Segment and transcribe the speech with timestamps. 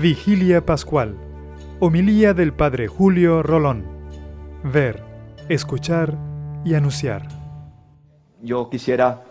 [0.00, 1.16] Vigilia Pascual.
[1.80, 3.84] Homilía del Padre Julio Rolón.
[4.62, 5.02] Ver,
[5.48, 6.16] escuchar
[6.64, 7.26] y anunciar.
[8.40, 9.24] Yo quisiera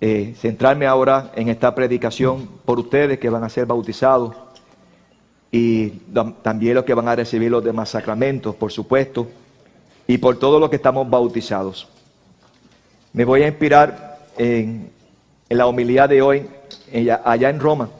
[0.00, 4.34] eh, centrarme ahora en esta predicación por ustedes que van a ser bautizados
[5.52, 5.90] y
[6.42, 9.28] también los que van a recibir los demás sacramentos, por supuesto,
[10.08, 11.86] y por todos los que estamos bautizados.
[13.12, 14.90] Me voy a inspirar en,
[15.48, 16.48] la homilía de hoy,
[17.24, 17.90] allá en Roma,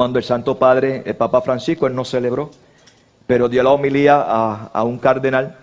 [0.00, 2.48] cuando el Santo Padre, el Papa Francisco, él no celebró,
[3.26, 5.58] pero dio la homilía a, a un cardenal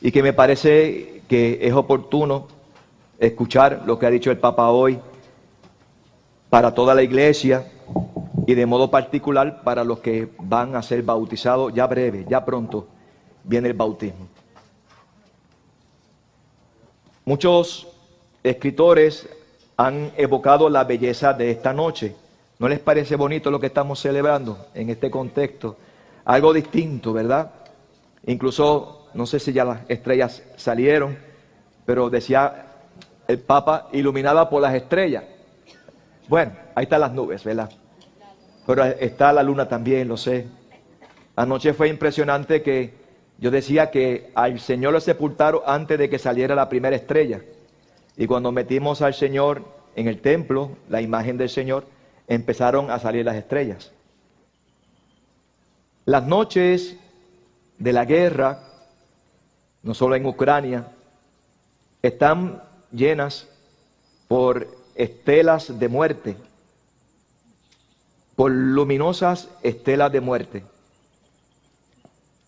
[0.00, 2.48] y que me parece que es oportuno
[3.18, 4.98] escuchar lo que ha dicho el Papa hoy
[6.48, 7.66] para toda la iglesia
[8.46, 12.86] y de modo particular para los que van a ser bautizados ya breve, ya pronto
[13.44, 14.26] viene el bautismo.
[17.26, 17.88] Muchos
[18.42, 19.28] escritores
[19.76, 22.16] han evocado la belleza de esta noche.
[22.58, 25.76] ¿No les parece bonito lo que estamos celebrando en este contexto?
[26.24, 27.50] Algo distinto, ¿verdad?
[28.26, 31.18] Incluso, no sé si ya las estrellas salieron,
[31.84, 32.66] pero decía
[33.28, 35.24] el Papa, iluminada por las estrellas.
[36.28, 37.70] Bueno, ahí están las nubes, ¿verdad?
[38.66, 40.46] Pero está la luna también, lo sé.
[41.36, 42.94] Anoche fue impresionante que
[43.38, 47.42] yo decía que al Señor lo sepultaron antes de que saliera la primera estrella.
[48.16, 49.62] Y cuando metimos al Señor
[49.94, 51.84] en el templo, la imagen del Señor,
[52.28, 53.92] empezaron a salir las estrellas.
[56.04, 56.96] Las noches
[57.78, 58.60] de la guerra,
[59.82, 60.92] no solo en Ucrania,
[62.02, 63.48] están llenas
[64.28, 66.36] por estelas de muerte,
[68.34, 70.64] por luminosas estelas de muerte.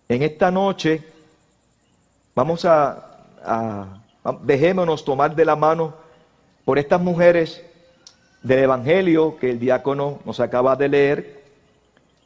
[0.09, 1.05] En esta noche
[2.35, 4.05] vamos a,
[4.43, 5.95] dejémonos tomar de la mano
[6.65, 7.63] por estas mujeres
[8.49, 11.39] del Evangelio que el diácono nos acaba de leer,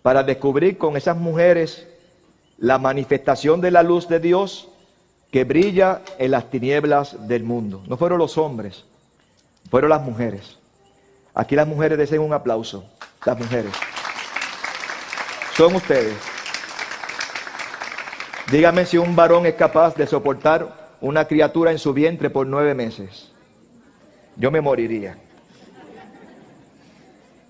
[0.03, 1.87] para descubrir con esas mujeres
[2.59, 4.69] la manifestación de la luz de Dios
[5.33, 7.83] que brilla en las tinieblas del mundo.
[7.89, 8.85] No fueron los hombres,
[9.69, 10.58] fueron las mujeres.
[11.35, 12.85] Aquí las mujeres deseen un aplauso.
[13.25, 13.73] Las mujeres.
[15.57, 16.17] Son ustedes.
[18.51, 22.75] Dígame si un varón es capaz de soportar una criatura en su vientre por nueve
[22.75, 23.33] meses.
[24.36, 25.17] Yo me moriría.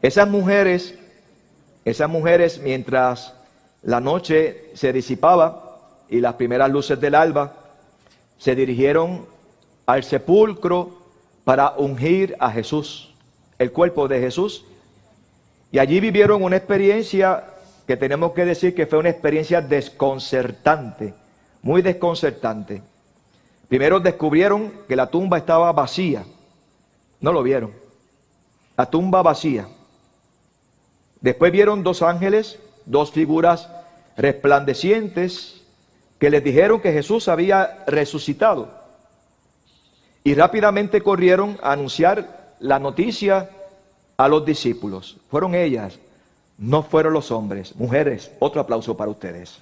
[0.03, 0.99] Esas mujeres,
[1.85, 3.35] esas mujeres mientras
[3.83, 7.55] la noche se disipaba y las primeras luces del alba,
[8.37, 9.27] se dirigieron
[9.87, 10.99] al sepulcro
[11.45, 13.15] para ungir a Jesús,
[13.59, 14.65] el cuerpo de Jesús.
[15.71, 17.45] Y allí vivieron una experiencia
[17.87, 21.15] que tenemos que decir que fue una experiencia desconcertante,
[21.63, 22.83] muy desconcertante.
[23.69, 26.25] Primero descubrieron que la tumba estaba vacía,
[27.21, 27.73] no lo vieron,
[28.77, 29.69] la tumba vacía.
[31.23, 33.69] Después vieron dos ángeles, dos figuras
[34.17, 35.63] resplandecientes,
[36.19, 38.71] que les dijeron que Jesús había resucitado.
[40.25, 43.51] Y rápidamente corrieron a anunciar la noticia
[44.17, 45.17] a los discípulos.
[45.31, 45.99] Fueron ellas,
[46.59, 47.75] no fueron los hombres.
[47.77, 49.59] Mujeres, otro aplauso para ustedes.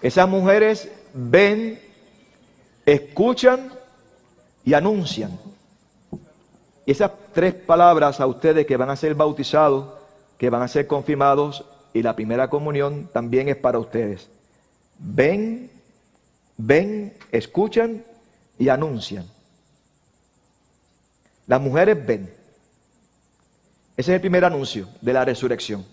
[0.00, 1.80] Esas mujeres ven,
[2.86, 3.79] escuchan
[4.64, 5.38] y anuncian.
[6.86, 10.00] Esas tres palabras a ustedes que van a ser bautizados
[10.40, 14.30] que van a ser confirmados y la primera comunión también es para ustedes.
[14.98, 15.70] Ven,
[16.56, 18.02] ven, escuchan
[18.58, 19.26] y anuncian.
[21.46, 22.32] Las mujeres ven.
[23.98, 25.84] Ese es el primer anuncio de la resurrección.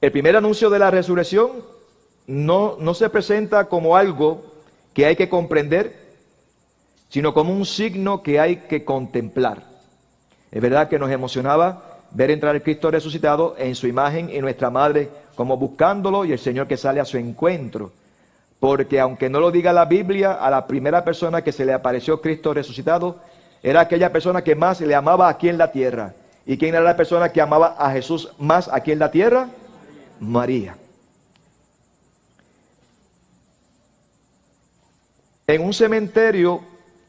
[0.00, 1.64] El primer anuncio de la resurrección
[2.28, 4.44] no, no se presenta como algo
[4.94, 6.05] que hay que comprender,
[7.08, 9.62] sino como un signo que hay que contemplar.
[10.50, 14.70] Es verdad que nos emocionaba ver entrar el Cristo resucitado en su imagen y nuestra
[14.70, 17.92] madre como buscándolo y el Señor que sale a su encuentro.
[18.58, 22.20] Porque aunque no lo diga la Biblia, a la primera persona que se le apareció
[22.20, 23.20] Cristo resucitado
[23.62, 26.14] era aquella persona que más le amaba aquí en la tierra.
[26.46, 29.48] ¿Y quién era la persona que amaba a Jesús más aquí en la tierra?
[30.20, 30.76] María.
[35.48, 36.60] En un cementerio,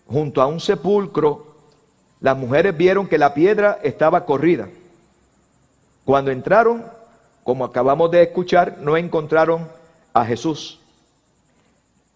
[0.08, 1.56] junto a un sepulcro,
[2.20, 4.70] las mujeres vieron que la piedra estaba corrida.
[6.06, 6.86] Cuando entraron,
[7.44, 9.70] como acabamos de escuchar, no encontraron
[10.14, 10.80] a Jesús.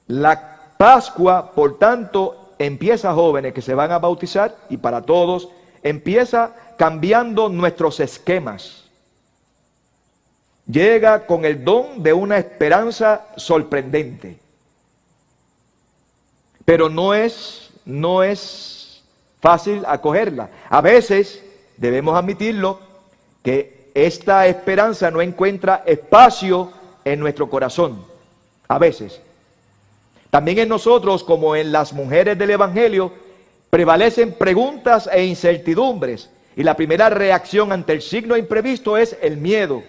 [0.08, 5.50] La Pascua, por tanto, empieza jóvenes que se van a bautizar y para todos,
[5.84, 8.90] empieza cambiando nuestros esquemas.
[10.66, 14.40] Llega con el don de una esperanza sorprendente.
[16.66, 19.04] Pero no es, no es
[19.42, 20.50] fácil acogerla.
[20.70, 21.44] A veces,
[21.78, 22.80] debemos admitirlo,
[23.44, 26.72] que esta esperanza no encuentra espacio
[27.04, 28.06] en nuestro corazón.
[28.68, 29.20] A veces.
[30.30, 33.12] También en nosotros, como en las mujeres del Evangelio,
[33.70, 36.30] prevalecen preguntas e incertidumbres.
[36.56, 39.84] Y la primera reacción ante el signo imprevisto es el miedo,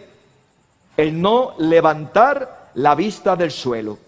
[0.96, 3.98] el no levantar la vista del suelo.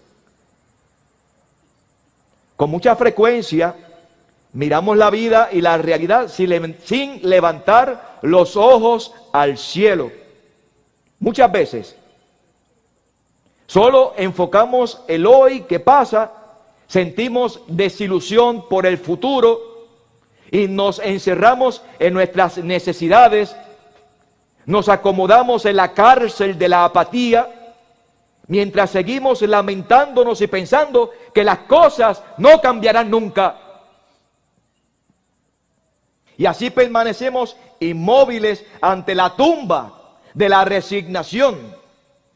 [2.55, 3.75] Con mucha frecuencia
[4.53, 10.11] miramos la vida y la realidad sin levantar los ojos al cielo.
[11.19, 11.95] Muchas veces
[13.67, 16.31] solo enfocamos el hoy que pasa,
[16.87, 19.59] sentimos desilusión por el futuro
[20.49, 23.55] y nos encerramos en nuestras necesidades,
[24.65, 27.54] nos acomodamos en la cárcel de la apatía
[28.47, 33.57] mientras seguimos lamentándonos y pensando que las cosas no cambiarán nunca.
[36.37, 41.75] Y así permanecemos inmóviles ante la tumba de la resignación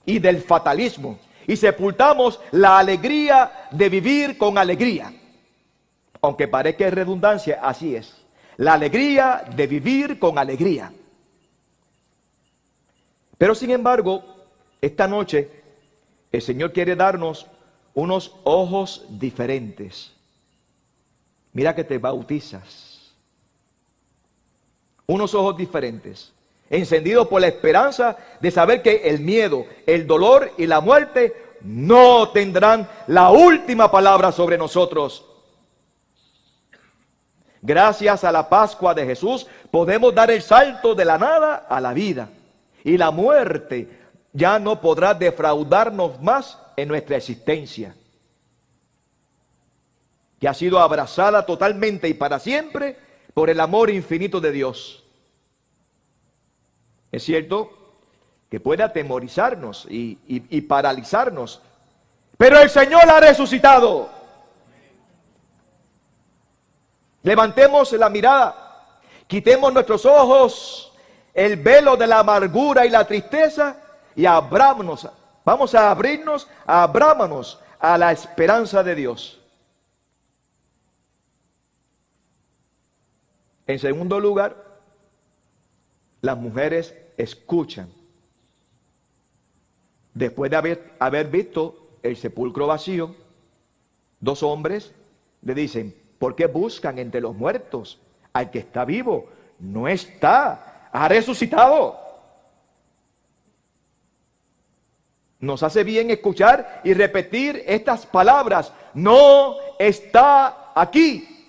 [0.05, 1.19] y del fatalismo.
[1.47, 5.13] Y sepultamos la alegría de vivir con alegría.
[6.21, 8.15] Aunque parezca redundancia, así es.
[8.57, 10.91] La alegría de vivir con alegría.
[13.37, 14.23] Pero sin embargo,
[14.81, 15.58] esta noche
[16.31, 17.47] el Señor quiere darnos
[17.93, 20.11] unos ojos diferentes.
[21.53, 23.13] Mira que te bautizas.
[25.07, 26.31] Unos ojos diferentes.
[26.69, 32.29] Encendidos por la esperanza de saber que el miedo, el dolor y la muerte no
[32.29, 35.25] tendrán la última palabra sobre nosotros.
[37.61, 41.93] Gracias a la Pascua de Jesús podemos dar el salto de la nada a la
[41.93, 42.29] vida.
[42.83, 43.98] Y la muerte
[44.33, 47.95] ya no podrá defraudarnos más en nuestra existencia,
[50.39, 52.97] que ha sido abrazada totalmente y para siempre
[53.33, 55.03] por el amor infinito de Dios.
[57.11, 57.71] Es cierto
[58.49, 61.61] que puede atemorizarnos y, y paralizarnos,
[62.37, 64.09] pero el Señor ha resucitado.
[67.23, 70.93] Levantemos la mirada, quitemos nuestros ojos,
[71.33, 73.75] el velo de la amargura y la tristeza
[74.15, 75.07] y abrámonos,
[75.45, 79.39] vamos a abrirnos, abrámonos a la esperanza de Dios.
[83.67, 84.55] En segundo lugar,
[86.21, 87.89] las mujeres escuchan.
[90.13, 93.15] Después de haber, haber visto el sepulcro vacío,
[94.19, 94.91] dos hombres
[95.43, 97.99] le dicen, ¿por qué buscan entre los muertos
[98.33, 99.29] al que está vivo?
[99.59, 102.08] No está, ha resucitado.
[105.39, 108.73] Nos hace bien escuchar y repetir estas palabras.
[108.93, 111.47] No está aquí.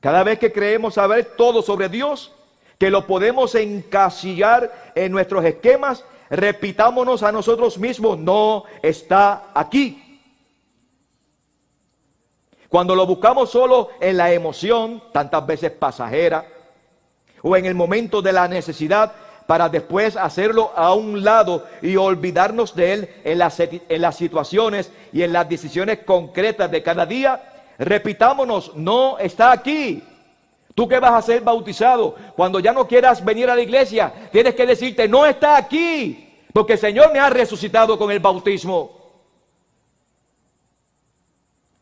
[0.00, 2.32] Cada vez que creemos saber todo sobre Dios,
[2.78, 10.04] que lo podemos encasillar en nuestros esquemas, repitámonos a nosotros mismos, no está aquí.
[12.68, 16.46] Cuando lo buscamos solo en la emoción, tantas veces pasajera,
[17.42, 19.12] o en el momento de la necesidad,
[19.48, 24.92] para después hacerlo a un lado y olvidarnos de Él en las, en las situaciones
[25.10, 27.40] y en las decisiones concretas de cada día,
[27.78, 30.04] repitámonos, no está aquí.
[30.74, 34.54] Tú que vas a ser bautizado, cuando ya no quieras venir a la iglesia, tienes
[34.54, 38.97] que decirte, no está aquí, porque el Señor me ha resucitado con el bautismo.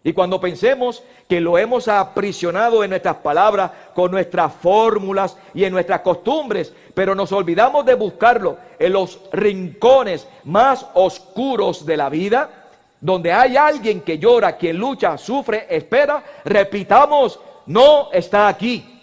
[0.06, 5.72] Y cuando pensemos que lo hemos aprisionado en nuestras palabras, con nuestras fórmulas y en
[5.72, 12.68] nuestras costumbres, pero nos olvidamos de buscarlo en los rincones más oscuros de la vida,
[13.00, 19.02] donde hay alguien que llora, quien lucha, sufre, espera, repitamos, no está aquí.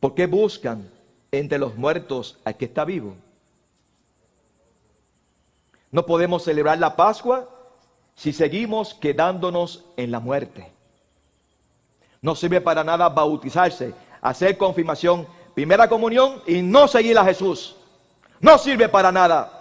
[0.00, 0.90] ¿Por qué buscan
[1.30, 3.14] entre los muertos al que está vivo?
[5.90, 7.48] No podemos celebrar la Pascua
[8.14, 10.72] si seguimos quedándonos en la muerte.
[12.20, 17.76] No sirve para nada bautizarse, hacer confirmación, primera comunión y no seguir a Jesús.
[18.40, 19.54] No sirve para nada.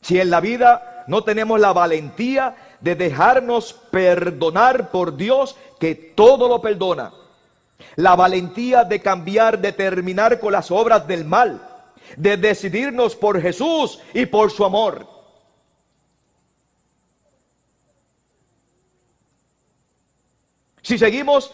[0.00, 6.48] Si en la vida no tenemos la valentía de dejarnos perdonar por Dios, que todo
[6.48, 7.12] lo perdona,
[7.96, 11.60] la valentía de cambiar, de terminar con las obras del mal,
[12.16, 15.06] de decidirnos por Jesús y por su amor.
[20.82, 21.52] Si seguimos,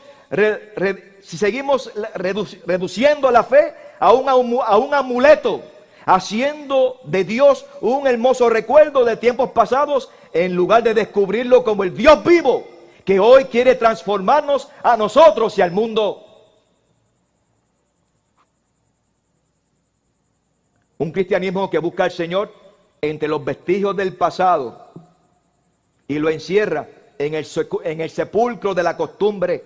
[1.23, 5.63] si seguimos reduciendo la fe a un, a un amuleto,
[6.05, 11.97] haciendo de Dios un hermoso recuerdo de tiempos pasados en lugar de descubrirlo como el
[11.97, 12.72] Dios vivo
[13.05, 16.27] que hoy quiere transformarnos a nosotros y al mundo.
[20.99, 22.53] Un cristianismo que busca al Señor
[23.01, 24.93] entre los vestigios del pasado
[26.07, 27.47] y lo encierra en el,
[27.85, 29.65] en el sepulcro de la costumbre.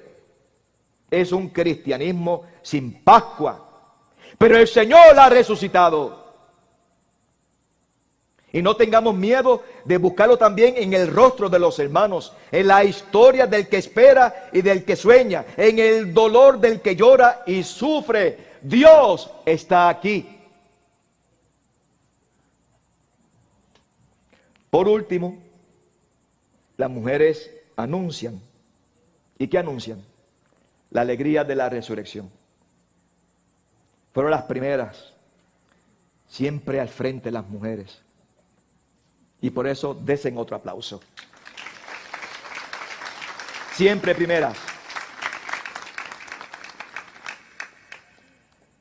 [1.10, 3.62] Es un cristianismo sin Pascua.
[4.38, 6.25] Pero el Señor ha resucitado.
[8.56, 12.84] Y no tengamos miedo de buscarlo también en el rostro de los hermanos, en la
[12.84, 17.62] historia del que espera y del que sueña, en el dolor del que llora y
[17.62, 18.38] sufre.
[18.62, 20.38] Dios está aquí.
[24.70, 25.36] Por último,
[26.78, 28.40] las mujeres anuncian.
[29.38, 30.02] ¿Y qué anuncian?
[30.92, 32.30] La alegría de la resurrección.
[34.14, 35.12] Fueron las primeras,
[36.26, 38.05] siempre al frente las mujeres.
[39.40, 41.00] Y por eso desen otro aplauso.
[43.74, 44.56] Siempre primeras.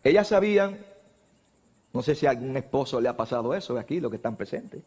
[0.03, 0.77] Ellas sabían,
[1.91, 4.83] no sé si a algún esposo le ha pasado eso aquí, los que están presentes,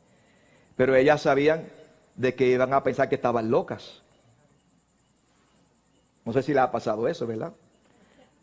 [0.76, 1.68] pero ellas sabían
[2.14, 4.00] de que iban a pensar que estaban locas.
[6.24, 7.52] No sé si le ha pasado eso, ¿verdad?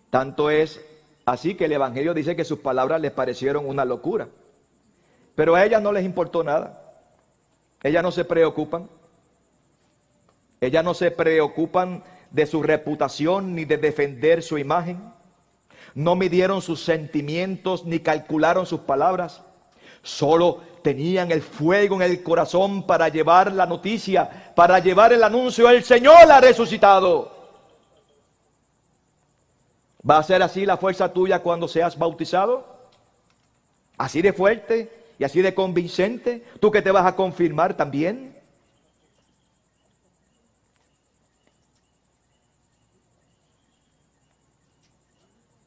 [0.10, 0.82] Tanto es
[1.26, 4.28] así que el Evangelio dice que sus palabras les parecieron una locura.
[5.36, 6.85] Pero a ellas no les importó nada.
[7.86, 8.90] Ellas no se preocupan.
[10.60, 15.14] Ellas no se preocupan de su reputación ni de defender su imagen.
[15.94, 19.44] No midieron sus sentimientos ni calcularon sus palabras.
[20.02, 25.70] Solo tenían el fuego en el corazón para llevar la noticia, para llevar el anuncio.
[25.70, 27.32] El Señor ha resucitado.
[30.10, 32.66] ¿Va a ser así la fuerza tuya cuando seas bautizado?
[33.96, 35.05] ¿Así de fuerte?
[35.18, 38.36] Y así de convincente, tú que te vas a confirmar también.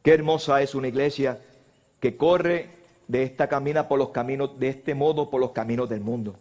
[0.02, 1.40] Qué hermosa es una iglesia
[2.00, 2.70] que corre
[3.08, 6.36] de esta camina por los caminos, de este modo por los caminos del mundo,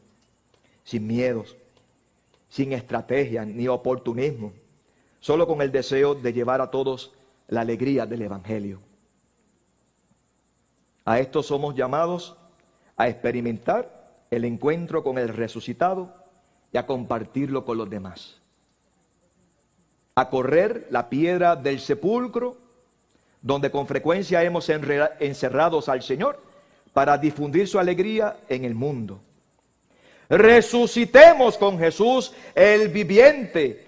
[0.84, 1.56] sin miedos,
[2.50, 4.54] sin estrategia ni oportunismo,
[5.20, 7.14] solo con el deseo de llevar a todos
[7.48, 8.80] la alegría del Evangelio.
[11.06, 12.36] A esto somos llamados
[12.98, 13.90] a experimentar
[14.32, 16.14] el encuentro con el resucitado
[16.74, 18.42] y a compartirlo con los demás.
[20.16, 22.58] A correr la piedra del sepulcro,
[23.42, 26.42] donde con frecuencia hemos encerrados al Señor,
[26.92, 29.22] para difundir su alegría en el mundo.
[30.30, 33.88] Resucitemos con Jesús, el viviente,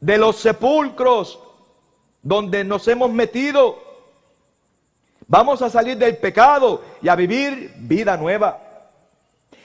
[0.00, 1.40] de los sepulcros
[2.22, 3.87] donde nos hemos metido
[5.30, 8.58] Vamos a salir del pecado y a vivir vida nueva.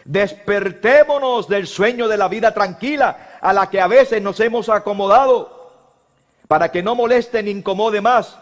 [0.04, 5.72] Despertémonos del sueño de la vida tranquila a la que a veces nos hemos acomodado
[6.50, 8.38] para que no moleste ni incomode más.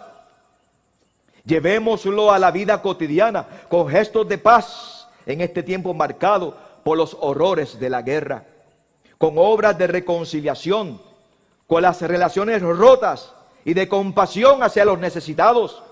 [1.45, 7.15] Llevémoslo a la vida cotidiana con gestos de paz en este tiempo marcado por los
[7.19, 8.45] horrores de la guerra,
[9.19, 10.99] con obras de reconciliación,
[11.67, 13.31] con las relaciones rotas
[13.63, 15.83] y de compasión hacia los necesitados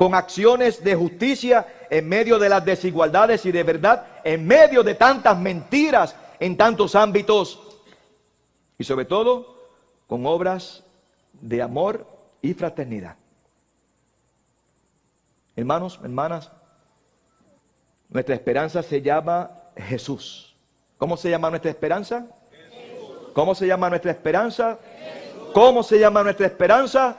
[0.00, 4.94] con acciones de justicia en medio de las desigualdades y de verdad, en medio de
[4.94, 7.60] tantas mentiras en tantos ámbitos
[8.78, 9.58] y sobre todo
[10.06, 10.82] con obras
[11.34, 12.06] de amor
[12.40, 13.16] y fraternidad.
[15.54, 16.50] Hermanos, hermanas,
[18.08, 20.56] nuestra esperanza se llama Jesús.
[20.96, 22.26] ¿Cómo se llama nuestra esperanza?
[23.34, 24.78] ¿Cómo se llama nuestra esperanza?
[25.52, 27.18] ¿Cómo se llama nuestra esperanza?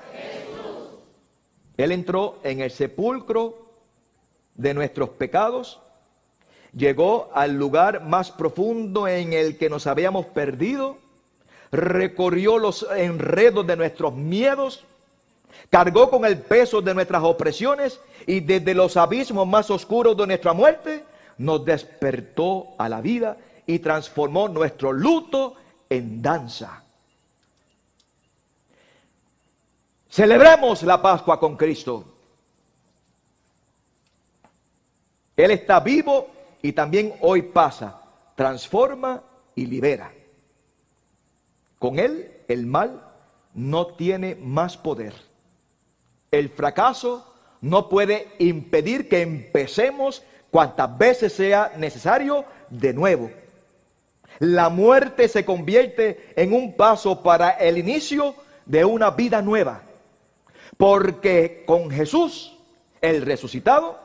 [1.82, 3.58] Él entró en el sepulcro
[4.56, 5.80] de nuestros pecados,
[6.76, 10.98] llegó al lugar más profundo en el que nos habíamos perdido,
[11.72, 14.86] recorrió los enredos de nuestros miedos,
[15.70, 20.54] cargó con el peso de nuestras opresiones y desde los abismos más oscuros de nuestra
[20.54, 21.04] muerte
[21.38, 25.56] nos despertó a la vida y transformó nuestro luto
[25.90, 26.81] en danza.
[30.12, 32.04] Celebremos la Pascua con Cristo.
[35.38, 36.28] Él está vivo
[36.62, 38.02] y también hoy pasa,
[38.36, 39.24] transforma
[39.56, 40.12] y libera.
[41.80, 43.02] Con Él el mal
[43.54, 45.14] no tiene más poder.
[46.30, 53.32] El fracaso no puede impedir que empecemos cuantas veces sea necesario de nuevo.
[54.40, 59.84] La muerte se convierte en un paso para el inicio de una vida nueva.
[60.82, 62.58] Porque con Jesús,
[63.02, 64.00] el resucitado,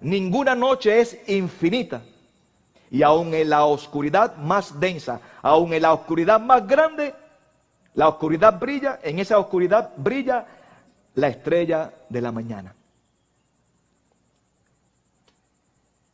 [0.00, 2.02] Ninguna noche es infinita.
[2.90, 7.14] Y aun en la oscuridad más densa, aun en la oscuridad más grande,
[7.94, 10.46] la oscuridad brilla, en esa oscuridad brilla
[11.14, 12.74] la estrella de la mañana.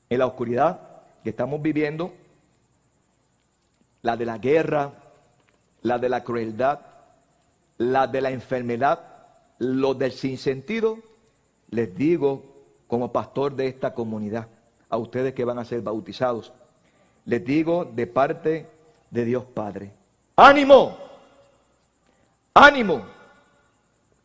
[0.09, 0.81] En la oscuridad
[1.23, 2.13] que estamos viviendo,
[4.03, 4.93] la de la guerra,
[5.83, 6.81] la de la crueldad,
[7.79, 9.14] la de la enfermedad,
[9.59, 10.99] lo del sinsentido,
[11.71, 12.43] les digo
[12.87, 14.49] como pastor de esta comunidad,
[14.89, 16.53] a ustedes que van a ser bautizados,
[17.25, 18.67] les digo de parte
[19.11, 19.91] de Dios Padre,
[20.37, 20.97] ánimo,
[22.53, 23.07] ánimo.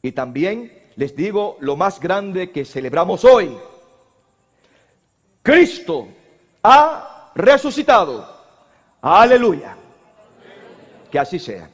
[0.02, 3.58] Y también les digo lo más grande que celebramos hoy.
[5.42, 6.08] Cristo
[6.64, 8.28] ha resucitado.
[9.02, 9.76] Aleluya.
[11.12, 11.70] Que así sea.